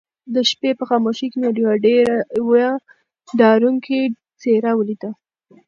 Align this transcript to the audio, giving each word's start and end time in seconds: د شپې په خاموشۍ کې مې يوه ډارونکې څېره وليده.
د 0.33 0.35
شپې 0.49 0.71
په 0.79 0.83
خاموشۍ 0.89 1.27
کې 1.31 1.37
مې 1.41 1.49
يوه 2.51 2.67
ډارونکې 3.39 3.99
څېره 4.41 4.71
وليده. 4.75 5.09